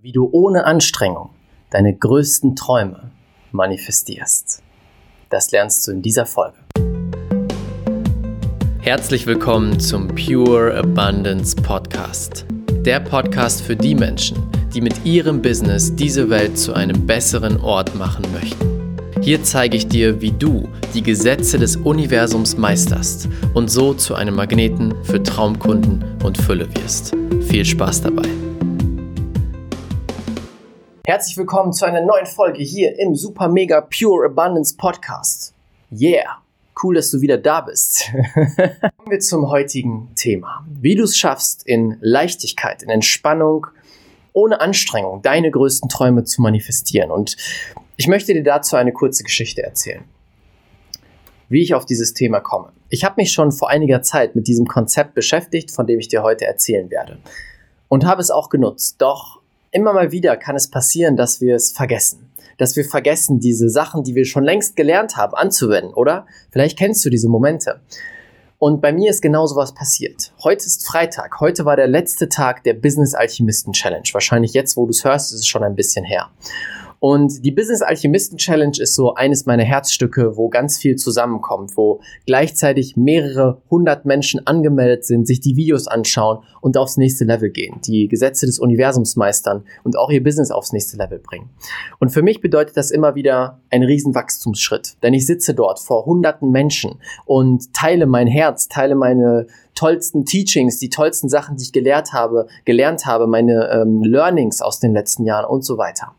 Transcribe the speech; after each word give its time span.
wie 0.00 0.12
du 0.12 0.28
ohne 0.30 0.64
Anstrengung 0.64 1.30
deine 1.70 1.92
größten 1.92 2.54
Träume 2.54 3.10
manifestierst. 3.50 4.62
Das 5.28 5.50
lernst 5.50 5.86
du 5.86 5.90
in 5.90 6.02
dieser 6.02 6.24
Folge. 6.24 6.56
Herzlich 8.78 9.26
willkommen 9.26 9.80
zum 9.80 10.06
Pure 10.06 10.76
Abundance 10.76 11.56
Podcast. 11.56 12.46
Der 12.84 13.00
Podcast 13.00 13.60
für 13.60 13.74
die 13.74 13.96
Menschen, 13.96 14.38
die 14.72 14.80
mit 14.80 15.04
ihrem 15.04 15.42
Business 15.42 15.92
diese 15.92 16.30
Welt 16.30 16.56
zu 16.56 16.74
einem 16.74 17.04
besseren 17.04 17.60
Ort 17.60 17.96
machen 17.96 18.24
möchten. 18.32 18.96
Hier 19.20 19.42
zeige 19.42 19.76
ich 19.76 19.88
dir, 19.88 20.20
wie 20.20 20.30
du 20.30 20.68
die 20.94 21.02
Gesetze 21.02 21.58
des 21.58 21.74
Universums 21.74 22.56
meisterst 22.56 23.28
und 23.52 23.68
so 23.68 23.94
zu 23.94 24.14
einem 24.14 24.36
Magneten 24.36 24.94
für 25.02 25.20
Traumkunden 25.20 26.04
und 26.22 26.38
Fülle 26.38 26.68
wirst. 26.76 27.16
Viel 27.48 27.64
Spaß 27.64 28.02
dabei! 28.02 28.37
Herzlich 31.08 31.38
willkommen 31.38 31.72
zu 31.72 31.86
einer 31.86 32.02
neuen 32.02 32.26
Folge 32.26 32.62
hier 32.62 32.98
im 32.98 33.14
Super 33.14 33.48
Mega 33.48 33.80
Pure 33.80 34.26
Abundance 34.26 34.76
Podcast. 34.76 35.54
Yeah, 35.90 36.42
cool, 36.82 36.96
dass 36.96 37.10
du 37.10 37.22
wieder 37.22 37.38
da 37.38 37.62
bist. 37.62 38.10
Kommen 38.34 39.08
wir 39.10 39.18
zum 39.18 39.48
heutigen 39.48 40.10
Thema. 40.16 40.66
Wie 40.68 40.96
du 40.96 41.04
es 41.04 41.16
schaffst, 41.16 41.66
in 41.66 41.96
Leichtigkeit, 42.02 42.82
in 42.82 42.90
Entspannung, 42.90 43.68
ohne 44.34 44.60
Anstrengung 44.60 45.22
deine 45.22 45.50
größten 45.50 45.88
Träume 45.88 46.24
zu 46.24 46.42
manifestieren. 46.42 47.10
Und 47.10 47.38
ich 47.96 48.06
möchte 48.06 48.34
dir 48.34 48.44
dazu 48.44 48.76
eine 48.76 48.92
kurze 48.92 49.24
Geschichte 49.24 49.62
erzählen. 49.62 50.04
Wie 51.48 51.62
ich 51.62 51.72
auf 51.72 51.86
dieses 51.86 52.12
Thema 52.12 52.40
komme. 52.40 52.70
Ich 52.90 53.02
habe 53.04 53.14
mich 53.16 53.32
schon 53.32 53.50
vor 53.50 53.70
einiger 53.70 54.02
Zeit 54.02 54.36
mit 54.36 54.46
diesem 54.46 54.66
Konzept 54.66 55.14
beschäftigt, 55.14 55.70
von 55.70 55.86
dem 55.86 56.00
ich 56.00 56.08
dir 56.08 56.22
heute 56.22 56.44
erzählen 56.44 56.90
werde. 56.90 57.16
Und 57.88 58.04
habe 58.04 58.20
es 58.20 58.30
auch 58.30 58.50
genutzt. 58.50 58.96
Doch 58.98 59.37
immer 59.70 59.92
mal 59.92 60.12
wieder 60.12 60.36
kann 60.36 60.56
es 60.56 60.68
passieren, 60.68 61.16
dass 61.16 61.40
wir 61.40 61.54
es 61.54 61.72
vergessen. 61.72 62.30
Dass 62.56 62.76
wir 62.76 62.84
vergessen, 62.84 63.38
diese 63.38 63.68
Sachen, 63.68 64.02
die 64.02 64.14
wir 64.14 64.24
schon 64.24 64.44
längst 64.44 64.76
gelernt 64.76 65.16
haben, 65.16 65.34
anzuwenden, 65.34 65.94
oder? 65.94 66.26
Vielleicht 66.50 66.78
kennst 66.78 67.04
du 67.04 67.10
diese 67.10 67.28
Momente. 67.28 67.80
Und 68.58 68.80
bei 68.82 68.92
mir 68.92 69.10
ist 69.10 69.22
genau 69.22 69.46
sowas 69.46 69.72
passiert. 69.72 70.32
Heute 70.42 70.66
ist 70.66 70.84
Freitag. 70.84 71.38
Heute 71.38 71.64
war 71.64 71.76
der 71.76 71.86
letzte 71.86 72.28
Tag 72.28 72.64
der 72.64 72.74
Business 72.74 73.14
Alchemisten 73.14 73.72
Challenge. 73.72 74.08
Wahrscheinlich 74.12 74.52
jetzt, 74.52 74.76
wo 74.76 74.84
du 74.84 74.90
es 74.90 75.04
hörst, 75.04 75.32
ist 75.32 75.40
es 75.40 75.46
schon 75.46 75.62
ein 75.62 75.76
bisschen 75.76 76.04
her. 76.04 76.28
Und 77.00 77.44
die 77.44 77.52
Business 77.52 77.82
Alchemisten 77.82 78.38
Challenge 78.38 78.76
ist 78.78 78.94
so 78.94 79.14
eines 79.14 79.46
meiner 79.46 79.62
Herzstücke, 79.62 80.36
wo 80.36 80.48
ganz 80.48 80.78
viel 80.78 80.96
zusammenkommt, 80.96 81.76
wo 81.76 82.00
gleichzeitig 82.26 82.96
mehrere 82.96 83.62
hundert 83.70 84.04
Menschen 84.04 84.46
angemeldet 84.46 85.04
sind, 85.04 85.26
sich 85.26 85.40
die 85.40 85.56
Videos 85.56 85.86
anschauen 85.86 86.38
und 86.60 86.76
aufs 86.76 86.96
nächste 86.96 87.24
Level 87.24 87.50
gehen, 87.50 87.80
die 87.86 88.08
Gesetze 88.08 88.46
des 88.46 88.58
Universums 88.58 89.16
meistern 89.16 89.64
und 89.84 89.96
auch 89.96 90.10
ihr 90.10 90.22
Business 90.22 90.50
aufs 90.50 90.72
nächste 90.72 90.96
Level 90.96 91.18
bringen. 91.18 91.50
Und 92.00 92.10
für 92.10 92.22
mich 92.22 92.40
bedeutet 92.40 92.76
das 92.76 92.90
immer 92.90 93.14
wieder 93.14 93.60
ein 93.70 93.82
Riesenwachstumsschritt, 93.82 94.96
denn 95.02 95.14
ich 95.14 95.26
sitze 95.26 95.54
dort 95.54 95.78
vor 95.78 96.04
hunderten 96.04 96.50
Menschen 96.50 96.96
und 97.26 97.72
teile 97.72 98.06
mein 98.06 98.26
Herz, 98.26 98.68
teile 98.68 98.94
meine 98.94 99.46
tollsten 99.74 100.24
Teachings, 100.24 100.78
die 100.78 100.88
tollsten 100.88 101.28
Sachen, 101.28 101.56
die 101.56 101.62
ich 101.62 101.72
gelehrt 101.72 102.12
habe, 102.12 102.48
gelernt 102.64 103.06
habe, 103.06 103.28
meine 103.28 103.70
ähm, 103.70 104.02
Learnings 104.02 104.60
aus 104.60 104.80
den 104.80 104.92
letzten 104.92 105.24
Jahren 105.24 105.44
und 105.44 105.64
so 105.64 105.78
weiter. 105.78 106.14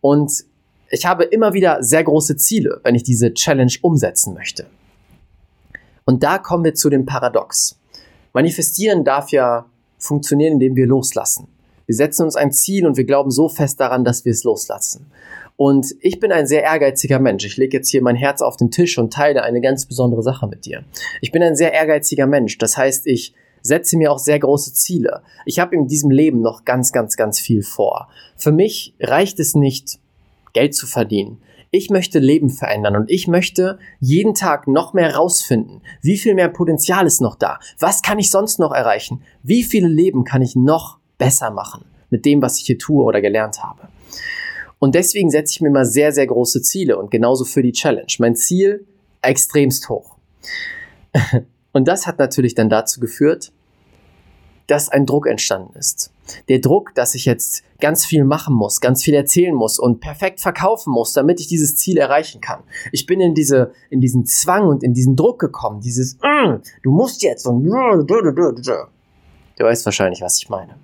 Und 0.00 0.44
ich 0.90 1.04
habe 1.06 1.24
immer 1.24 1.52
wieder 1.52 1.82
sehr 1.82 2.04
große 2.04 2.36
Ziele, 2.36 2.80
wenn 2.84 2.94
ich 2.94 3.02
diese 3.02 3.34
Challenge 3.34 3.72
umsetzen 3.82 4.34
möchte. 4.34 4.66
Und 6.04 6.22
da 6.22 6.38
kommen 6.38 6.64
wir 6.64 6.74
zu 6.74 6.88
dem 6.88 7.04
Paradox. 7.04 7.78
Manifestieren 8.32 9.04
darf 9.04 9.30
ja 9.30 9.66
funktionieren, 9.98 10.54
indem 10.54 10.76
wir 10.76 10.86
loslassen. 10.86 11.48
Wir 11.86 11.94
setzen 11.94 12.24
uns 12.24 12.36
ein 12.36 12.52
Ziel 12.52 12.86
und 12.86 12.96
wir 12.96 13.04
glauben 13.04 13.30
so 13.30 13.48
fest 13.48 13.80
daran, 13.80 14.04
dass 14.04 14.24
wir 14.24 14.32
es 14.32 14.44
loslassen. 14.44 15.06
Und 15.56 15.94
ich 16.00 16.20
bin 16.20 16.32
ein 16.32 16.46
sehr 16.46 16.62
ehrgeiziger 16.62 17.18
Mensch. 17.18 17.44
Ich 17.46 17.56
lege 17.56 17.78
jetzt 17.78 17.88
hier 17.88 18.02
mein 18.02 18.16
Herz 18.16 18.42
auf 18.42 18.56
den 18.56 18.70
Tisch 18.70 18.98
und 18.98 19.12
teile 19.12 19.42
eine 19.42 19.60
ganz 19.60 19.86
besondere 19.86 20.22
Sache 20.22 20.46
mit 20.46 20.66
dir. 20.66 20.84
Ich 21.20 21.32
bin 21.32 21.42
ein 21.42 21.56
sehr 21.56 21.72
ehrgeiziger 21.72 22.26
Mensch. 22.26 22.58
Das 22.58 22.76
heißt, 22.76 23.06
ich 23.06 23.34
setze 23.66 23.96
mir 23.96 24.12
auch 24.12 24.18
sehr 24.18 24.38
große 24.38 24.72
Ziele. 24.72 25.22
Ich 25.44 25.58
habe 25.58 25.74
in 25.74 25.86
diesem 25.86 26.10
Leben 26.10 26.40
noch 26.40 26.64
ganz, 26.64 26.92
ganz, 26.92 27.16
ganz 27.16 27.40
viel 27.40 27.62
vor. 27.62 28.08
Für 28.36 28.52
mich 28.52 28.94
reicht 29.00 29.40
es 29.40 29.54
nicht, 29.54 29.98
Geld 30.52 30.74
zu 30.74 30.86
verdienen. 30.86 31.42
Ich 31.70 31.90
möchte 31.90 32.18
Leben 32.18 32.48
verändern 32.48 32.96
und 32.96 33.10
ich 33.10 33.28
möchte 33.28 33.78
jeden 34.00 34.34
Tag 34.34 34.68
noch 34.68 34.94
mehr 34.94 35.14
rausfinden. 35.14 35.82
Wie 36.00 36.16
viel 36.16 36.34
mehr 36.34 36.48
Potenzial 36.48 37.06
ist 37.06 37.20
noch 37.20 37.34
da? 37.34 37.58
Was 37.78 38.02
kann 38.02 38.18
ich 38.18 38.30
sonst 38.30 38.58
noch 38.58 38.72
erreichen? 38.72 39.22
Wie 39.42 39.62
viele 39.62 39.88
Leben 39.88 40.24
kann 40.24 40.42
ich 40.42 40.56
noch 40.56 40.98
besser 41.18 41.50
machen 41.50 41.84
mit 42.08 42.24
dem, 42.24 42.40
was 42.40 42.58
ich 42.58 42.66
hier 42.66 42.78
tue 42.78 43.04
oder 43.04 43.20
gelernt 43.20 43.62
habe? 43.62 43.88
Und 44.78 44.94
deswegen 44.94 45.30
setze 45.30 45.52
ich 45.54 45.60
mir 45.60 45.70
mal 45.70 45.84
sehr, 45.84 46.12
sehr 46.12 46.26
große 46.26 46.62
Ziele 46.62 46.98
und 46.98 47.10
genauso 47.10 47.44
für 47.44 47.62
die 47.62 47.72
Challenge. 47.72 48.12
Mein 48.18 48.36
Ziel 48.36 48.86
extremst 49.22 49.88
hoch. 49.88 50.16
Und 51.72 51.88
das 51.88 52.06
hat 52.06 52.18
natürlich 52.18 52.54
dann 52.54 52.70
dazu 52.70 53.00
geführt, 53.00 53.52
dass 54.66 54.88
ein 54.88 55.06
Druck 55.06 55.26
entstanden 55.26 55.76
ist. 55.76 56.12
Der 56.48 56.58
Druck, 56.58 56.94
dass 56.94 57.14
ich 57.14 57.24
jetzt 57.24 57.62
ganz 57.80 58.04
viel 58.04 58.24
machen 58.24 58.54
muss, 58.54 58.80
ganz 58.80 59.02
viel 59.04 59.14
erzählen 59.14 59.54
muss 59.54 59.78
und 59.78 60.00
perfekt 60.00 60.40
verkaufen 60.40 60.92
muss, 60.92 61.12
damit 61.12 61.40
ich 61.40 61.46
dieses 61.46 61.76
Ziel 61.76 61.98
erreichen 61.98 62.40
kann. 62.40 62.62
Ich 62.92 63.06
bin 63.06 63.20
in 63.20 63.34
diese, 63.34 63.72
in 63.90 64.00
diesen 64.00 64.26
Zwang 64.26 64.66
und 64.66 64.82
in 64.82 64.92
diesen 64.92 65.14
Druck 65.14 65.38
gekommen, 65.38 65.80
dieses, 65.80 66.16
mm, 66.16 66.62
du 66.82 66.90
musst 66.90 67.22
jetzt 67.22 67.46
und 67.46 67.62
du 69.56 69.64
weißt 69.64 69.84
wahrscheinlich, 69.84 70.20
was 70.20 70.38
ich 70.38 70.48
meine. 70.48 70.74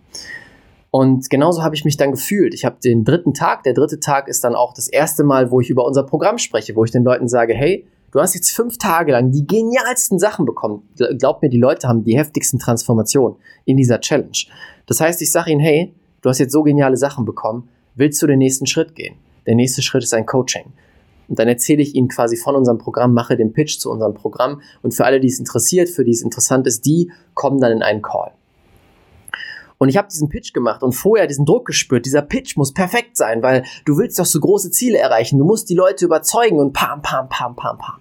Und 0.91 1.31
genauso 1.31 1.63
habe 1.63 1.75
ich 1.75 1.87
mich 1.87 1.97
dann 1.97 2.11
gefühlt. 2.11 2.53
Ich 2.53 2.67
habe 2.67 2.77
den 2.85 3.05
dritten 3.05 3.33
Tag, 3.33 3.63
der 3.63 3.73
dritte 3.73 3.99
Tag 3.99 4.29
ist 4.29 4.45
dann 4.45 4.55
auch 4.55 4.75
das 4.75 4.89
erste 4.89 5.25
Mal, 5.25 5.51
wo 5.51 5.61
ich 5.61 5.71
über 5.71 5.87
unser 5.87 6.03
Programm 6.03 6.37
spreche, 6.37 6.77
wo 6.77 6.85
ich 6.85 6.91
den 6.91 7.03
Leuten 7.03 7.29
sage, 7.29 7.55
hey, 7.55 7.87
Du 8.13 8.21
hast 8.21 8.35
jetzt 8.35 8.51
fünf 8.51 8.77
Tage 8.77 9.13
lang 9.13 9.33
die 9.33 9.47
genialsten 9.47 10.19
Sachen 10.19 10.45
bekommen. 10.45 10.87
Glaub 11.19 11.41
mir, 11.41 11.49
die 11.49 11.59
Leute 11.59 11.89
haben 11.89 12.05
die 12.05 12.17
heftigsten 12.17 12.59
Transformationen 12.59 13.39
in 13.65 13.79
dieser 13.79 14.01
Challenge. 14.01 14.37
Das 14.85 15.01
heißt, 15.01 15.23
ich 15.23 15.33
sage 15.33 15.51
ihnen, 15.51 15.61
hey, 15.61 15.95
du 16.21 16.29
hast 16.29 16.39
jetzt 16.39 16.53
so 16.53 16.63
geniale 16.63 16.99
Sachen 16.99 17.25
bekommen, 17.25 17.71
willst 17.95 18.21
du 18.21 18.27
den 18.27 18.39
nächsten 18.39 18.67
Schritt 18.67 18.95
gehen? 18.95 19.17
Der 19.47 19.55
nächste 19.55 19.81
Schritt 19.81 20.03
ist 20.03 20.13
ein 20.13 20.27
Coaching. 20.27 20.75
Und 21.29 21.39
dann 21.39 21.49
erzähle 21.49 21.81
ich 21.81 21.95
ihnen 21.95 22.09
quasi 22.09 22.37
von 22.37 22.55
unserem 22.55 22.77
Programm, 22.77 23.15
mache 23.15 23.35
den 23.35 23.55
Pitch 23.55 23.79
zu 23.79 23.91
unserem 23.91 24.13
Programm. 24.13 24.61
Und 24.83 24.95
für 24.95 25.07
alle, 25.07 25.19
die 25.19 25.29
es 25.29 25.39
interessiert, 25.39 25.89
für 25.89 26.05
die 26.05 26.11
es 26.11 26.21
interessant 26.21 26.67
ist, 26.67 26.85
die 26.85 27.11
kommen 27.33 27.61
dann 27.61 27.73
in 27.73 27.83
einen 27.83 28.03
Call. 28.03 28.33
Und 29.83 29.89
ich 29.89 29.97
habe 29.97 30.07
diesen 30.07 30.29
Pitch 30.29 30.53
gemacht 30.53 30.85
und 30.85 30.93
vorher 30.93 31.27
diesen 31.27 31.45
Druck 31.45 31.67
gespürt. 31.67 32.07
Dieser 32.07 32.23
Pitch 32.23 32.57
muss 32.57 32.73
perfekt 32.73 33.17
sein, 33.17 33.43
weil 33.43 33.65
du 33.85 33.99
willst 33.99 34.17
doch 34.17 34.27
so 34.27 34.39
große 34.39 34.71
Ziele 34.71 34.99
erreichen. 34.99 35.41
Du 35.41 35.45
musst 35.45 35.69
die 35.69 35.75
Leute 35.75 36.05
überzeugen 36.05 36.61
und 36.61 36.73
pam, 36.73 37.03
pam, 37.03 37.29
pam, 37.29 37.57
pam, 37.57 37.79
pam. 37.79 37.97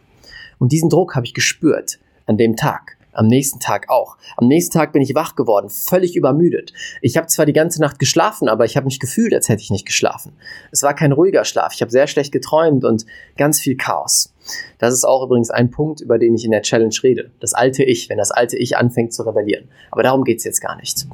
Und 0.59 0.71
diesen 0.71 0.89
Druck 0.89 1.15
habe 1.15 1.25
ich 1.25 1.33
gespürt 1.33 1.97
an 2.27 2.37
dem 2.37 2.55
Tag. 2.55 2.97
Am 3.13 3.25
nächsten 3.25 3.59
Tag 3.59 3.89
auch. 3.89 4.17
Am 4.37 4.47
nächsten 4.47 4.77
Tag 4.77 4.93
bin 4.93 5.01
ich 5.01 5.15
wach 5.15 5.35
geworden, 5.35 5.69
völlig 5.69 6.15
übermüdet. 6.15 6.71
Ich 7.01 7.17
habe 7.17 7.25
zwar 7.27 7.47
die 7.47 7.51
ganze 7.51 7.81
Nacht 7.81 7.97
geschlafen, 7.97 8.47
aber 8.47 8.63
ich 8.63 8.77
habe 8.77 8.85
mich 8.85 8.99
gefühlt, 8.99 9.33
als 9.33 9.49
hätte 9.49 9.63
ich 9.63 9.71
nicht 9.71 9.87
geschlafen. 9.87 10.33
Es 10.71 10.83
war 10.83 10.93
kein 10.93 11.11
ruhiger 11.11 11.43
Schlaf. 11.45 11.73
Ich 11.73 11.81
habe 11.81 11.91
sehr 11.91 12.05
schlecht 12.05 12.31
geträumt 12.31 12.85
und 12.85 13.07
ganz 13.37 13.59
viel 13.59 13.75
Chaos. 13.75 14.33
Das 14.77 14.93
ist 14.93 15.03
auch 15.03 15.25
übrigens 15.25 15.49
ein 15.49 15.71
Punkt, 15.71 15.99
über 16.01 16.17
den 16.17 16.35
ich 16.35 16.45
in 16.45 16.51
der 16.51 16.61
Challenge 16.61 16.95
rede. 17.03 17.31
Das 17.39 17.53
alte 17.53 17.83
Ich, 17.83 18.09
wenn 18.09 18.17
das 18.17 18.31
alte 18.31 18.57
Ich 18.57 18.77
anfängt 18.77 19.13
zu 19.13 19.23
rebellieren. 19.23 19.67
Aber 19.91 20.03
darum 20.03 20.23
geht's 20.23 20.43
jetzt 20.43 20.61
gar 20.61 20.77
nicht. 20.77 21.05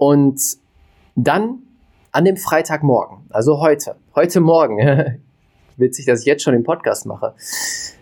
Und 0.00 0.56
dann 1.14 1.58
an 2.10 2.24
dem 2.24 2.38
Freitagmorgen, 2.38 3.18
also 3.28 3.60
heute, 3.60 3.96
heute 4.14 4.40
Morgen, 4.40 4.78
witzig, 5.76 6.06
dass 6.06 6.20
ich 6.20 6.26
jetzt 6.26 6.42
schon 6.42 6.54
den 6.54 6.64
Podcast 6.64 7.04
mache, 7.04 7.34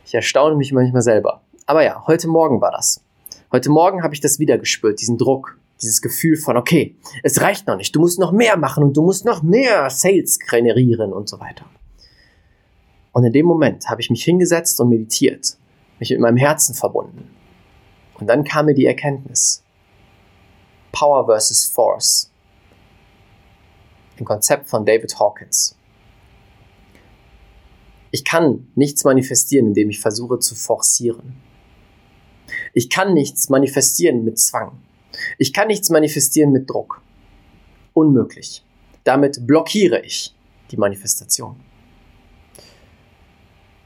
ich 0.05 0.15
erstaune 0.15 0.55
mich 0.55 0.73
manchmal 0.73 1.03
selber. 1.03 1.41
Aber 1.67 1.83
ja, 1.83 2.07
heute 2.07 2.29
Morgen 2.29 2.61
war 2.61 2.71
das. 2.71 3.03
Heute 3.51 3.71
Morgen 3.71 4.05
habe 4.05 4.15
ich 4.15 4.21
das 4.21 4.39
wieder 4.39 4.59
gespürt, 4.59 5.01
diesen 5.01 5.19
Druck, 5.19 5.59
dieses 5.83 6.01
Gefühl 6.01 6.37
von, 6.37 6.57
okay, 6.57 6.95
es 7.25 7.41
reicht 7.41 7.67
noch 7.67 7.77
nicht, 7.77 7.97
du 7.97 7.99
musst 7.99 8.21
noch 8.21 8.31
mehr 8.31 8.57
machen 8.57 8.85
und 8.85 8.97
du 8.97 9.03
musst 9.03 9.25
noch 9.25 9.43
mehr 9.43 9.91
Sales 9.91 10.39
generieren 10.39 11.13
und 11.13 11.29
so 11.29 11.41
weiter. 11.41 11.65
Und 13.11 13.25
in 13.25 13.33
dem 13.33 13.47
Moment 13.47 13.91
habe 13.91 14.01
ich 14.01 14.09
mich 14.09 14.23
hingesetzt 14.23 14.81
und 14.81 14.89
meditiert, 14.89 15.59
mich 15.99 16.11
mit 16.11 16.21
meinem 16.21 16.37
Herzen 16.37 16.77
verbunden. 16.77 17.29
Und 18.21 18.29
dann 18.29 18.45
kam 18.45 18.67
mir 18.67 18.75
die 18.75 18.87
Erkenntnis. 18.87 19.65
Power 20.93 21.27
versus 21.27 21.67
Force. 21.67 22.31
Ein 24.19 24.25
Konzept 24.25 24.69
von 24.69 24.85
David 24.85 25.19
Hawkins. 25.19 25.77
Ich 28.11 28.25
kann 28.25 28.69
nichts 28.75 29.05
manifestieren, 29.05 29.69
indem 29.69 29.91
ich 29.91 30.01
versuche 30.01 30.39
zu 30.39 30.55
forcieren. 30.55 31.37
Ich 32.73 32.89
kann 32.89 33.15
nichts 33.15 33.49
manifestieren 33.49 34.25
mit 34.25 34.39
Zwang. 34.39 34.81
Ich 35.37 35.53
kann 35.53 35.69
nichts 35.69 35.91
manifestieren 35.91 36.53
mit 36.53 36.69
Druck. 36.71 37.03
Unmöglich. 37.93 38.65
Damit 39.05 39.47
blockiere 39.47 40.01
ich 40.01 40.35
die 40.71 40.77
Manifestation. 40.77 41.57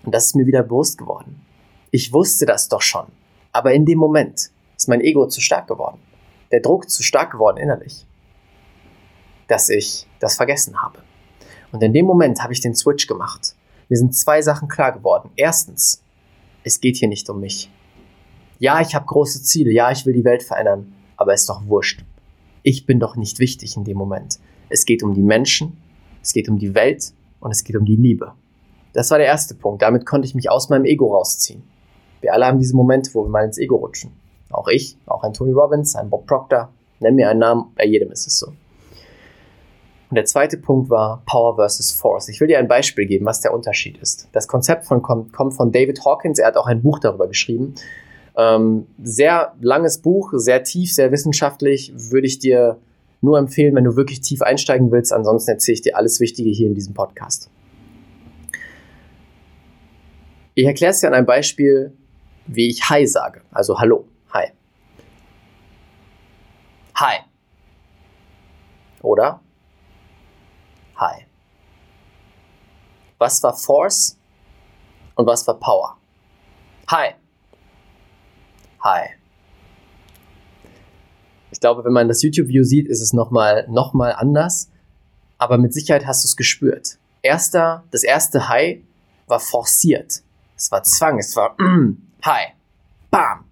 Und 0.05 0.15
das 0.15 0.27
ist 0.27 0.37
mir 0.37 0.47
wieder 0.47 0.63
bewusst 0.63 0.99
geworden. 0.99 1.41
Ich 1.91 2.13
wusste 2.13 2.47
das 2.47 2.69
doch 2.69 2.83
schon. 2.83 3.07
Aber 3.53 3.73
in 3.73 3.85
dem 3.85 3.99
Moment 3.99 4.51
ist 4.77 4.89
mein 4.89 5.01
Ego 5.01 5.29
zu 5.29 5.41
stark 5.41 5.69
geworden. 5.69 5.99
Der 6.53 6.61
Druck 6.61 6.89
zu 6.89 7.03
stark 7.03 7.33
geworden 7.33 7.57
innerlich. 7.57 8.07
dass 9.49 9.69
ich 9.69 10.07
das 10.19 10.37
vergessen 10.37 10.81
habe. 10.81 11.01
Und 11.73 11.83
in 11.83 11.93
dem 11.93 12.07
Moment 12.07 12.43
habe 12.43 12.55
ich 12.55 12.61
den 12.61 12.75
Switch 12.75 13.07
gemacht. 13.07 13.55
Mir 13.89 13.97
sind 13.97 14.15
zwei 14.15 14.41
Sachen 14.41 14.69
klar 14.69 14.93
geworden. 14.93 15.31
Erstens, 15.37 16.03
es 16.65 16.81
geht 16.81 16.97
hier 16.97 17.09
nicht 17.09 17.29
um 17.29 17.41
mich. 17.41 17.71
Ja, 18.59 18.81
ich 18.81 18.95
habe 18.95 19.05
große 19.05 19.43
Ziele, 19.43 19.71
ja, 19.71 19.91
ich 19.91 20.07
will 20.07 20.15
die 20.15 20.25
Welt 20.25 20.43
verändern, 20.43 20.95
aber 21.17 21.35
ist 21.35 21.49
doch 21.49 21.67
wurscht. 21.67 22.05
Ich 22.63 22.87
bin 22.87 23.01
doch 23.01 23.17
nicht 23.17 23.41
wichtig 23.41 23.77
in 23.77 23.85
dem 23.85 23.99
Moment. 23.99 24.39
Es 24.71 24.87
geht 24.87 25.03
um 25.03 25.13
die 25.13 25.23
Menschen, 25.23 25.77
es 26.23 26.33
geht 26.33 26.49
um 26.49 26.59
die 26.59 26.75
Welt 26.75 27.13
und 27.41 27.51
es 27.51 27.65
geht 27.65 27.77
um 27.77 27.85
die 27.85 27.97
Liebe. 27.97 28.33
Das 28.93 29.11
war 29.11 29.19
der 29.19 29.27
erste 29.27 29.55
Punkt. 29.55 29.83
Damit 29.83 30.07
konnte 30.07 30.27
ich 30.27 30.35
mich 30.35 30.49
aus 30.49 30.69
meinem 30.71 30.85
Ego 30.85 31.15
rausziehen. 31.15 31.63
Wir 32.21 32.33
alle 32.33 32.47
haben 32.47 32.61
diese 32.61 32.77
Momente, 32.77 33.11
wo 33.15 33.25
wir 33.25 33.31
mal 33.31 33.45
ins 33.45 33.59
Ego 33.59 33.77
rutschen. 33.77 34.13
Auch 34.53 34.69
ich, 34.69 34.97
auch 35.07 35.23
ein 35.23 35.33
Tony 35.33 35.53
Robbins, 35.53 35.97
ein 35.97 36.11
Bob 36.11 36.27
Proctor. 36.27 36.71
Nenn 37.01 37.15
mir 37.15 37.29
einen 37.29 37.41
Namen, 37.41 37.73
bei 37.77 37.85
jedem 37.85 38.13
ist 38.13 38.27
es 38.27 38.39
so. 38.39 38.49
Und 38.49 40.17
der 40.17 40.27
zweite 40.27 40.59
Punkt 40.59 40.91
war 40.91 41.23
Power 41.25 41.57
versus 41.57 41.91
Force. 41.91 42.29
Ich 42.29 42.39
will 42.39 42.47
dir 42.47 42.59
ein 42.59 42.69
Beispiel 42.69 43.07
geben, 43.07 43.25
was 43.25 43.41
der 43.41 43.55
Unterschied 43.55 43.97
ist. 43.97 44.29
Das 44.33 44.47
Konzept 44.47 44.85
von, 44.85 45.01
kommt, 45.01 45.33
von 45.55 45.73
David 45.73 46.05
Hawkins. 46.05 46.39
Er 46.39 46.49
hat 46.49 46.59
auch 46.59 46.67
ein 46.67 46.83
Buch 46.83 46.99
darüber 46.99 47.27
geschrieben. 47.27 47.75
Ähm, 48.37 48.87
sehr 49.03 49.55
langes 49.63 49.99
Buch, 49.99 50.33
sehr 50.35 50.65
tief, 50.65 50.93
sehr 50.93 51.13
wissenschaftlich. 51.13 51.95
Würde 51.97 52.27
ich 52.27 52.39
dir 52.39 52.77
nur 53.23 53.39
empfehlen, 53.39 53.75
wenn 53.75 53.85
du 53.85 53.97
wirklich 53.97 54.21
tief 54.21 54.43
einsteigen 54.43 54.93
willst. 54.93 55.15
Ansonsten 55.15 55.53
erzähle 55.53 55.75
ich 55.75 55.81
dir 55.81 55.97
alles 55.97 56.21
Wichtige 56.21 56.51
hier 56.51 56.67
in 56.67 56.75
diesem 56.75 56.93
Podcast. 56.93 57.49
Ich 60.55 60.67
erkläre 60.67 60.91
es 60.91 61.01
dir 61.01 61.07
an 61.07 61.15
einem 61.15 61.25
Beispiel, 61.25 61.95
wie 62.47 62.69
ich 62.69 62.91
Hi 62.91 63.07
sage. 63.07 63.41
Also 63.51 63.79
Hallo, 63.79 64.05
Hi. 64.33 64.53
Hi. 66.95 67.19
Oder 69.03 69.41
Hi. 70.97 71.27
Was 73.19 73.43
war 73.43 73.55
Force 73.55 74.17
und 75.17 75.27
was 75.27 75.47
war 75.47 75.59
Power? 75.59 75.97
Hi. 76.89 77.15
Hi. 78.85 79.09
Ich 81.51 81.61
glaube, 81.61 81.85
wenn 81.85 81.93
man 81.93 82.09
das 82.09 82.23
YouTube-View 82.23 82.65
sieht, 82.65 82.89
ist 82.89 83.01
es 83.01 83.13
nochmal 83.13 83.67
noch 83.69 83.93
mal 83.95 84.13
anders. 84.13 84.71
Aber 85.39 85.59
mit 85.59 85.75
Sicherheit 85.75 86.07
hast 86.07 86.25
du 86.25 86.29
es 86.29 86.37
gespürt. 86.37 86.99
Erster, 87.23 87.85
das 87.91 88.03
erste 88.03 88.49
Hi 88.49 88.85
war 89.27 89.41
forciert. 89.41 90.23
Es 90.57 90.71
war 90.71 90.83
Zwang, 90.83 91.19
es 91.19 91.35
war 91.37 91.57
Hi. 92.25 92.53
Bam. 93.11 93.45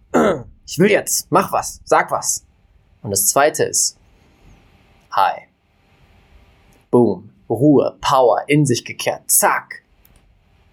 Ich 0.67 0.79
will 0.79 0.91
jetzt. 0.91 1.27
Mach 1.31 1.53
was. 1.53 1.81
Sag 1.85 2.11
was. 2.11 2.45
Und 3.03 3.11
das 3.11 3.27
zweite 3.27 3.65
ist 3.65 3.97
Hi. 5.11 5.43
Boom. 6.91 7.31
Ruhe, 7.51 7.97
Power, 8.01 8.45
in 8.47 8.65
sich 8.65 8.85
gekehrt, 8.85 9.31
zack. 9.31 9.83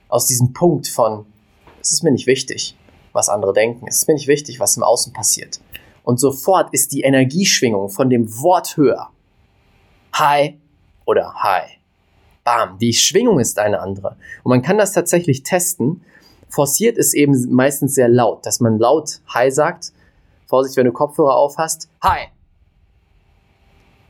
Aus 0.09 0.27
diesem 0.27 0.53
Punkt 0.53 0.87
von, 0.87 1.25
es 1.81 1.91
ist 1.91 2.03
mir 2.03 2.11
nicht 2.11 2.27
wichtig, 2.27 2.77
was 3.13 3.29
andere 3.29 3.51
denken, 3.51 3.87
es 3.87 3.97
ist 3.97 4.07
mir 4.07 4.13
nicht 4.13 4.27
wichtig, 4.27 4.59
was 4.59 4.77
im 4.77 4.83
Außen 4.83 5.11
passiert. 5.11 5.59
Und 6.03 6.19
sofort 6.19 6.73
ist 6.73 6.93
die 6.93 7.01
Energieschwingung 7.01 7.89
von 7.89 8.09
dem 8.09 8.31
Wort 8.41 8.77
höher. 8.77 9.09
Hi 10.13 10.59
oder 11.05 11.33
Hi. 11.33 11.63
Bam, 12.43 12.77
die 12.77 12.93
Schwingung 12.93 13.39
ist 13.39 13.59
eine 13.59 13.79
andere. 13.79 14.15
Und 14.43 14.51
man 14.51 14.61
kann 14.61 14.77
das 14.77 14.93
tatsächlich 14.93 15.43
testen. 15.43 16.01
Forciert 16.49 16.97
ist 16.97 17.13
eben 17.13 17.53
meistens 17.53 17.93
sehr 17.93 18.07
laut, 18.07 18.45
dass 18.45 18.59
man 18.59 18.79
laut 18.79 19.21
Hi 19.27 19.51
sagt. 19.51 19.91
Vorsicht, 20.47 20.77
wenn 20.77 20.85
du 20.85 20.93
Kopfhörer 20.93 21.35
auf 21.35 21.57
hast. 21.57 21.89
Hi. 22.01 22.27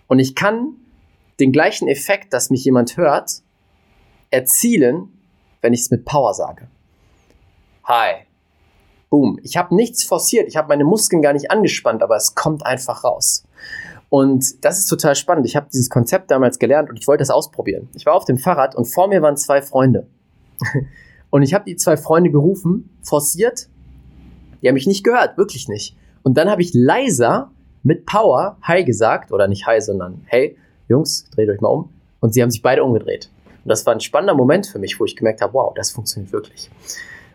Und 0.08 0.20
ich 0.20 0.36
kann 0.36 0.76
den 1.40 1.52
gleichen 1.52 1.88
Effekt, 1.88 2.34
dass 2.34 2.50
mich 2.50 2.64
jemand 2.64 2.98
hört, 2.98 3.42
erzielen, 4.30 5.12
wenn 5.62 5.74
ich 5.74 5.82
es 5.82 5.92
mit 5.92 6.06
Power 6.06 6.34
sage. 6.34 6.68
Hi. 7.84 8.26
Boom. 9.10 9.40
Ich 9.42 9.58
habe 9.58 9.76
nichts 9.76 10.04
forciert, 10.04 10.48
ich 10.48 10.58
habe 10.58 10.68
meine 10.68 10.84
Muskeln 10.84 11.22
gar 11.22 11.34
nicht 11.34 11.50
angespannt, 11.50 12.04
aber 12.04 12.16
es 12.18 12.36
kommt 12.36 12.66
einfach 12.66 13.04
raus. 13.04 13.44
Und 14.10 14.64
das 14.64 14.80
ist 14.80 14.88
total 14.88 15.16
spannend. 15.16 15.46
Ich 15.46 15.56
habe 15.56 15.68
dieses 15.72 15.90
Konzept 15.90 16.32
damals 16.32 16.60
gelernt 16.60 16.90
und 16.90 16.98
ich 16.98 17.08
wollte 17.08 17.22
das 17.22 17.30
ausprobieren. 17.30 17.90
Ich 17.94 18.06
war 18.06 18.14
auf 18.14 18.26
dem 18.26 18.38
Fahrrad 18.38 18.76
und 18.76 18.86
vor 18.86 19.08
mir 19.08 19.22
waren 19.22 19.38
zwei 19.38 19.62
Freunde. 19.62 20.08
Und 21.30 21.44
ich 21.44 21.54
habe 21.54 21.66
die 21.66 21.76
zwei 21.76 21.98
Freunde 21.98 22.32
gerufen, 22.32 22.90
forciert. 23.02 23.68
Die 24.62 24.68
haben 24.68 24.76
mich 24.76 24.88
nicht 24.88 25.04
gehört, 25.04 25.38
wirklich 25.38 25.68
nicht. 25.68 25.96
Und 26.24 26.38
dann 26.38 26.50
habe 26.50 26.62
ich 26.62 26.74
leiser 26.74 27.52
mit 27.84 28.06
Power 28.06 28.58
Hi 28.62 28.84
gesagt, 28.84 29.32
oder 29.32 29.48
nicht 29.48 29.66
Hi, 29.66 29.80
sondern 29.82 30.22
Hey, 30.26 30.58
Jungs, 30.88 31.30
dreht 31.32 31.50
euch 31.50 31.62
mal 31.62 31.70
um. 31.70 31.90
Und 32.20 32.34
sie 32.34 32.42
haben 32.42 32.52
sich 32.52 32.62
beide 32.62 32.84
umgedreht. 32.84 33.30
Und 33.64 33.70
das 33.70 33.86
war 33.86 33.94
ein 33.94 34.00
spannender 34.00 34.36
Moment 34.36 34.68
für 34.68 34.80
mich, 34.80 35.00
wo 35.00 35.06
ich 35.06 35.16
gemerkt 35.16 35.42
habe, 35.42 35.54
wow, 35.54 35.74
das 35.76 35.92
funktioniert 35.92 36.32
wirklich. 36.32 36.70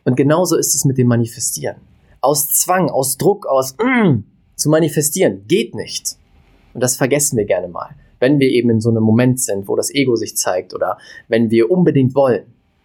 Und 0.05 0.17
genauso 0.17 0.57
ist 0.57 0.75
es 0.75 0.85
mit 0.85 0.99
dem 0.99 1.07
Manifestieren. 1.07 1.77
Aus 2.21 2.49
Zwang, 2.49 2.91
aus 2.91 3.17
Druck, 3.19 3.47
aus 3.47 3.77
mm, 3.79 4.25
zu 4.57 4.69
manifestieren, 4.69 5.45
geht 5.47 5.75
nicht. 5.75 6.17
Und 6.75 6.83
das 6.83 6.97
vergessen 6.97 7.37
wir 7.37 7.45
gerne 7.45 7.69
mal. 7.69 7.91
Wenn 8.19 8.39
wir 8.39 8.49
eben 8.49 8.71
in 8.71 8.81
so 8.81 8.91
einem 8.91 9.03
Moment 9.03 9.41
sind, 9.41 9.69
wo 9.69 9.77
das 9.77 9.93
Ego 9.93 10.17
sich 10.17 10.37
zeigt 10.37 10.75
oder 10.75 10.99
wenn 11.29 11.51
wir 11.51 11.71
unbedingt 11.71 12.15
wollen, 12.15 12.45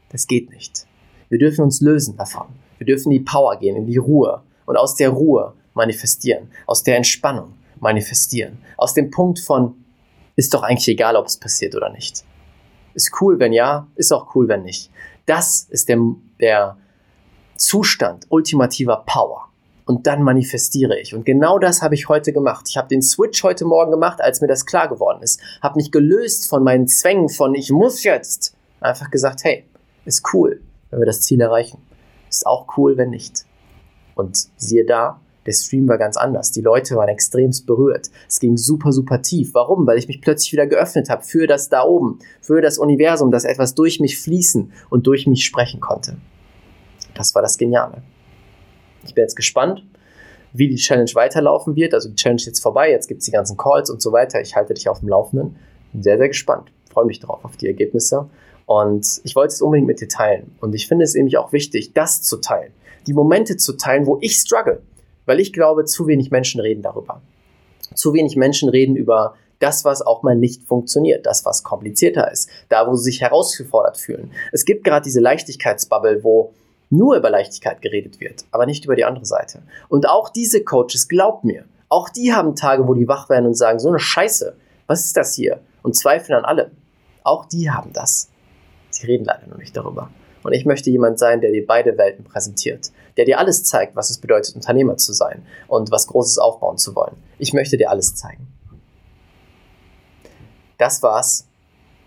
das 0.10 0.28
geht 0.28 0.50
nicht. 0.50 0.87
Wir 1.30 1.40
dürfen 1.40 1.64
uns 1.64 1.82
lösen 1.82 2.16
davon. 2.18 2.48
Wir 2.78 2.86
dürfen 2.86 3.12
in 3.12 3.20
die 3.20 3.26
Power 3.26 3.58
gehen, 3.58 3.76
in 3.76 3.86
die 3.86 3.98
Ruhe 3.98 4.42
und 4.66 4.78
aus 4.78 4.96
der 4.96 5.10
Ruhe 5.10 5.54
manifestieren, 5.74 6.50
aus 6.66 6.84
der 6.84 6.98
Entspannung 6.98 7.54
manifestieren, 7.80 8.58
aus 8.78 8.94
dem 8.94 9.12
Punkt 9.12 9.40
von 9.40 9.76
ist 10.36 10.54
doch 10.54 10.64
eigentlich 10.64 10.88
egal, 10.88 11.16
ob 11.16 11.26
es 11.26 11.38
passiert 11.38 11.76
oder 11.76 11.90
nicht. 11.90 12.24
Ist 12.94 13.12
cool, 13.22 13.40
wenn 13.40 13.54
ja, 13.54 13.88
ist 13.96 14.12
auch 14.12 14.36
cool, 14.36 14.48
wenn 14.48 14.64
nicht. 14.64 14.92
Das 15.26 15.68
ist 15.70 15.90
der, 15.90 16.00
der 16.40 16.78
Zustand 17.58 18.26
ultimativer 18.30 19.04
Power. 19.06 19.48
Und 19.86 20.06
dann 20.06 20.22
manifestiere 20.22 21.00
ich. 21.00 21.16
Und 21.16 21.26
genau 21.26 21.60
das 21.60 21.82
habe 21.82 21.96
ich 21.96 22.10
heute 22.10 22.34
gemacht. 22.34 22.66
Ich 22.70 22.78
habe 22.78 22.90
den 22.90 23.02
Switch 23.02 23.42
heute 23.44 23.66
Morgen 23.66 23.90
gemacht, 23.90 24.20
als 24.22 24.42
mir 24.42 24.48
das 24.48 24.66
klar 24.66 24.90
geworden 24.90 25.24
ist. 25.24 25.40
Habe 25.62 25.78
mich 25.78 25.92
gelöst 25.92 26.50
von 26.50 26.64
meinen 26.64 26.88
Zwängen 26.88 27.30
von 27.30 27.56
ich 27.56 27.72
muss 27.72 28.04
jetzt. 28.04 28.56
Einfach 28.82 29.10
gesagt, 29.10 29.44
hey, 29.44 29.64
ist 30.06 30.24
cool, 30.34 30.62
wenn 30.98 31.04
wir 31.04 31.06
das 31.06 31.22
Ziel 31.22 31.40
erreichen. 31.40 31.80
Ist 32.28 32.48
auch 32.48 32.78
cool, 32.78 32.98
wenn 32.98 33.12
nicht. 33.12 33.46
Und 34.16 34.36
siehe 34.58 34.84
da, 34.84 35.20
der 35.46 35.54
Stream 35.54 35.88
war 35.88 36.00
ganz 36.00 36.18
anders. 36.18 36.52
Die 36.52 36.62
Leute 36.62 36.96
waren 36.96 37.08
extremst 37.08 37.68
berührt. 37.68 38.10
Es 38.28 38.40
ging 38.40 38.58
super, 38.58 38.92
super 38.92 39.22
tief. 39.22 39.54
Warum? 39.54 39.86
Weil 39.86 40.00
ich 40.00 40.08
mich 40.08 40.22
plötzlich 40.22 40.52
wieder 40.52 40.66
geöffnet 40.66 41.10
habe 41.10 41.24
für 41.24 41.46
das 41.46 41.70
da 41.70 41.84
oben, 41.84 42.20
für 42.42 42.62
das 42.62 42.80
Universum, 42.80 43.32
dass 43.32 43.46
etwas 43.46 43.76
durch 43.76 44.00
mich 44.00 44.20
fließen 44.20 44.74
und 44.90 45.06
durch 45.06 45.28
mich 45.28 45.46
sprechen 45.46 45.80
konnte. 45.80 46.18
Das 47.14 47.36
war 47.36 47.44
das 47.44 47.58
Geniale. 47.58 48.02
Ich 49.06 49.14
bin 49.14 49.22
jetzt 49.22 49.36
gespannt, 49.36 49.86
wie 50.52 50.68
die 50.68 50.76
Challenge 50.76 51.12
weiterlaufen 51.14 51.76
wird. 51.76 51.94
Also 51.94 52.10
die 52.10 52.16
Challenge 52.16 52.42
ist 52.42 52.48
jetzt 52.48 52.60
vorbei, 52.60 52.90
jetzt 52.90 53.08
gibt 53.08 53.20
es 53.20 53.26
die 53.26 53.32
ganzen 53.32 53.56
Calls 53.56 53.92
und 53.92 54.02
so 54.02 54.12
weiter. 54.12 54.42
Ich 54.42 54.56
halte 54.56 54.74
dich 54.74 54.90
auf 54.90 55.00
dem 55.00 55.10
Laufenden. 55.10 55.58
Bin 55.94 56.02
sehr, 56.02 56.18
sehr 56.18 56.28
gespannt. 56.28 56.72
Freue 56.92 57.06
mich 57.06 57.20
drauf 57.20 57.46
auf 57.46 57.56
die 57.56 57.68
Ergebnisse. 57.68 58.28
Und 58.68 59.22
ich 59.24 59.34
wollte 59.36 59.54
es 59.54 59.62
unbedingt 59.62 59.88
mit 59.88 60.02
dir 60.02 60.10
teilen. 60.10 60.56
Und 60.60 60.76
ich 60.76 60.88
finde 60.88 61.06
es 61.06 61.16
nämlich 61.16 61.38
auch 61.38 61.54
wichtig, 61.54 61.94
das 61.94 62.22
zu 62.22 62.38
teilen. 62.38 62.74
Die 63.08 63.14
Momente 63.14 63.56
zu 63.56 63.74
teilen, 63.74 64.06
wo 64.06 64.18
ich 64.22 64.36
struggle. 64.36 64.82
Weil 65.26 65.40
ich 65.40 65.54
glaube, 65.54 65.86
zu 65.86 66.06
wenig 66.06 66.32
Menschen 66.32 66.60
reden 66.60 66.82
darüber. 66.82 67.22
Zu 67.96 68.14
wenig 68.14 68.36
Menschen 68.36 68.68
reden 68.68 68.98
über 68.98 69.36
das, 69.60 69.86
was 69.86 70.02
auch 70.02 70.22
mal 70.22 70.36
nicht 70.36 70.64
funktioniert, 70.64 71.26
das, 71.26 71.46
was 71.46 71.64
komplizierter 71.64 72.30
ist, 72.30 72.50
da, 72.68 72.86
wo 72.88 72.96
sie 72.96 73.06
sich 73.06 73.22
herausgefordert 73.22 73.98
fühlen. 73.98 74.32
Es 74.52 74.66
gibt 74.66 74.84
gerade 74.84 75.06
diese 75.06 75.22
Leichtigkeitsbubble, 75.22 76.24
wo 76.24 76.54
nur 76.90 77.16
über 77.16 77.30
Leichtigkeit 77.30 77.82
geredet 77.82 78.20
wird, 78.20 78.46
aber 78.52 78.66
nicht 78.66 78.84
über 78.84 78.96
die 78.96 79.06
andere 79.06 79.26
Seite. 79.26 79.64
Und 79.88 80.08
auch 80.10 80.30
diese 80.30 80.64
Coaches, 80.64 81.08
glaub 81.08 81.44
mir, 81.46 81.64
auch 81.90 82.10
die 82.10 82.34
haben 82.34 82.56
Tage, 82.56 82.86
wo 82.88 82.94
die 82.94 83.08
wach 83.08 83.30
werden 83.30 83.46
und 83.46 83.56
sagen, 83.56 83.80
so 83.80 83.88
eine 83.88 84.00
Scheiße, 84.00 84.56
was 84.88 85.06
ist 85.06 85.16
das 85.16 85.34
hier? 85.34 85.62
Und 85.84 85.96
zweifeln 85.96 86.38
an 86.38 86.46
allem. 86.46 86.72
Auch 87.24 87.46
die 87.46 87.72
haben 87.72 87.94
das. 87.94 88.30
Sie 88.98 89.06
reden 89.06 89.26
leider 89.26 89.46
noch 89.48 89.58
nicht 89.58 89.78
darüber. 89.78 90.10
Und 90.44 90.54
ich 90.54 90.66
möchte 90.66 90.90
jemand 90.90 91.20
sein, 91.20 91.40
der 91.40 91.52
dir 91.52 91.66
beide 91.66 91.98
Welten 91.98 92.24
präsentiert, 92.24 92.92
der 93.16 93.26
dir 93.26 93.38
alles 93.38 93.64
zeigt, 93.64 93.96
was 93.96 94.10
es 94.10 94.18
bedeutet, 94.18 94.56
Unternehmer 94.56 94.98
zu 94.98 95.14
sein 95.14 95.44
und 95.68 95.92
was 95.92 96.08
Großes 96.08 96.40
aufbauen 96.40 96.78
zu 96.78 96.96
wollen. 96.96 97.16
Ich 97.38 97.54
möchte 97.54 97.78
dir 97.78 97.92
alles 97.92 98.16
zeigen. 98.16 98.48
Das 100.80 101.04
war's 101.04 101.46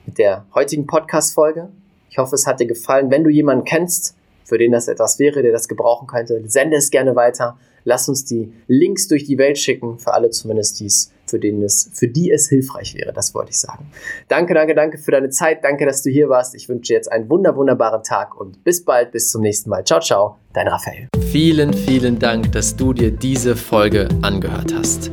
mit 0.04 0.18
der 0.18 0.46
heutigen 0.54 0.86
Podcast-Folge. 0.86 1.68
Ich 2.08 2.18
hoffe, 2.18 2.34
es 2.34 2.46
hat 2.46 2.58
dir 2.58 2.66
gefallen. 2.66 3.10
Wenn 3.10 3.22
du 3.22 3.30
jemanden 3.30 3.64
kennst, 3.64 4.16
für 4.42 4.58
den 4.58 4.72
das 4.72 4.88
etwas 4.88 5.20
wäre, 5.20 5.42
der 5.42 5.52
das 5.52 5.68
gebrauchen 5.68 6.08
könnte, 6.08 6.42
sende 6.46 6.76
es 6.76 6.90
gerne 6.90 7.14
weiter. 7.14 7.56
Lass 7.84 8.08
uns 8.08 8.24
die 8.24 8.52
Links 8.66 9.06
durch 9.06 9.24
die 9.24 9.38
Welt 9.38 9.58
schicken, 9.58 9.98
für 10.00 10.12
alle 10.12 10.30
zumindest, 10.30 10.80
die 10.80 10.86
es 10.86 11.12
für, 11.30 11.38
den 11.38 11.62
es, 11.62 11.90
für 11.94 12.08
die 12.08 12.30
es 12.30 12.48
hilfreich 12.48 12.94
wäre. 12.94 13.12
Das 13.12 13.34
wollte 13.34 13.50
ich 13.50 13.60
sagen. 13.60 13.90
Danke, 14.28 14.54
danke, 14.54 14.74
danke 14.74 14.98
für 14.98 15.12
deine 15.12 15.30
Zeit. 15.30 15.64
Danke, 15.64 15.86
dass 15.86 16.02
du 16.02 16.10
hier 16.10 16.28
warst. 16.28 16.54
Ich 16.54 16.68
wünsche 16.68 16.88
dir 16.88 16.94
jetzt 16.94 17.10
einen 17.10 17.30
wunder, 17.30 17.56
wunderbaren 17.56 18.02
Tag 18.02 18.38
und 18.38 18.62
bis 18.64 18.84
bald. 18.84 19.12
Bis 19.12 19.30
zum 19.30 19.42
nächsten 19.42 19.70
Mal. 19.70 19.84
Ciao, 19.84 20.00
ciao. 20.00 20.36
Dein 20.52 20.68
Raphael. 20.68 21.08
Vielen, 21.30 21.72
vielen 21.72 22.18
Dank, 22.18 22.52
dass 22.52 22.74
du 22.74 22.92
dir 22.92 23.10
diese 23.10 23.56
Folge 23.56 24.08
angehört 24.22 24.74
hast. 24.74 25.10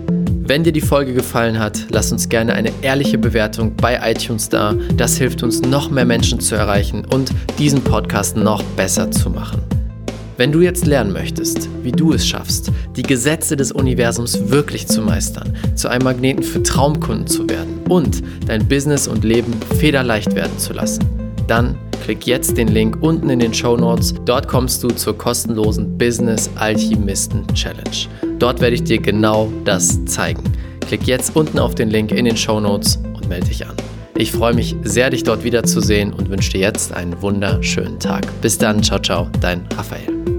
Wenn 0.48 0.64
dir 0.64 0.72
die 0.72 0.82
Folge 0.82 1.14
gefallen 1.14 1.60
hat, 1.60 1.88
lass 1.90 2.12
uns 2.12 2.30
gerne 2.30 2.54
eine 2.54 2.72
ehrliche 2.82 3.18
Bewertung 3.18 3.76
bei 3.76 4.00
iTunes 4.12 4.48
da. 4.48 4.74
Das 4.96 5.18
hilft 5.18 5.44
uns, 5.44 5.62
noch 5.62 5.92
mehr 5.92 6.06
Menschen 6.06 6.40
zu 6.40 6.56
erreichen 6.56 7.06
und 7.14 7.32
diesen 7.60 7.84
Podcast 7.84 8.38
noch 8.38 8.64
besser 8.64 9.12
zu 9.12 9.30
machen. 9.30 9.77
Wenn 10.38 10.52
du 10.52 10.62
jetzt 10.62 10.86
lernen 10.86 11.14
möchtest, 11.14 11.68
wie 11.82 11.92
du 11.92 12.14
es 12.14 12.28
schaffst, 12.28 12.72
die 12.96 13.02
Gesetze 13.02 13.58
des 13.58 13.72
Universums 13.72 14.52
wirklich 14.52 14.88
zu 14.88 15.02
meistern, 15.02 15.52
zu 15.74 15.88
einem 15.88 16.04
Magneten 16.04 16.44
für 16.44 16.62
Traumkunden 16.62 17.26
zu 17.26 17.50
werden 17.50 17.80
und 17.90 18.22
dein 18.46 18.68
Business 18.68 19.08
und 19.08 19.24
Leben 19.24 19.52
federleicht 19.80 20.36
werden 20.36 20.56
zu 20.60 20.74
lassen, 20.74 21.04
dann 21.48 21.76
klick 22.04 22.28
jetzt 22.28 22.56
den 22.56 22.68
Link 22.68 23.00
unten 23.02 23.32
in 23.32 23.40
den 23.40 23.52
Show 23.52 23.78
Notes. 23.78 24.14
Dort 24.26 24.48
kommst 24.48 24.84
du 24.84 24.90
zur 24.90 25.18
kostenlosen 25.18 25.98
Business 25.98 26.52
Alchemisten 26.54 27.48
Challenge. 27.56 28.08
Dort 28.38 28.62
werde 28.62 28.76
ich 28.76 28.84
dir 28.84 29.00
genau 29.00 29.52
das 29.66 30.06
zeigen. 30.06 30.44
Klick 30.82 31.08
jetzt 31.08 31.36
unten 31.36 31.58
auf 31.58 31.74
den 31.74 31.90
Link 31.90 32.12
in 32.12 32.26
den 32.26 32.38
Show 32.38 32.60
Notes 32.60 33.00
und 33.16 33.28
melde 33.28 33.48
dich 33.48 33.66
an. 33.66 33.76
Ich 34.20 34.32
freue 34.32 34.56
mich 34.56 34.76
sehr, 34.84 35.12
dich 35.12 35.24
dort 35.24 35.44
wiederzusehen 35.44 36.12
und 36.12 36.30
wünsche 36.30 36.52
dir 36.52 36.62
jetzt 36.62 36.92
einen 36.92 37.22
wunderschönen 37.22 38.00
Tag. 38.00 38.26
Bis 38.42 38.58
dann, 38.58 38.82
ciao, 38.82 39.00
ciao, 39.00 39.30
dein 39.42 39.64
Raphael. 39.78 40.37